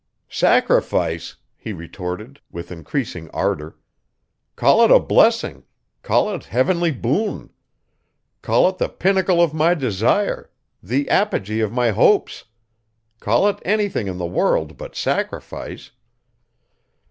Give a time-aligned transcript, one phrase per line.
[0.31, 3.77] "Sacrifice!" he retorted, with increasing ardor.
[4.55, 5.63] "Call it blessing;
[6.01, 7.51] call it heavenly boon;
[8.41, 10.49] call it the pinnacle of my desire,
[10.81, 12.45] the apogee of my hopes
[13.19, 15.91] call it anything in the world but sacrifice."